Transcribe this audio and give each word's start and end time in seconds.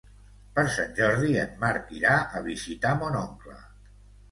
Per 0.53 0.63
Sant 0.75 0.95
Jordi 0.99 1.35
en 1.43 1.53
Marc 1.65 1.93
irà 1.99 2.17
a 2.41 2.43
visitar 2.49 2.97
mon 3.05 3.21
oncle. 3.23 3.57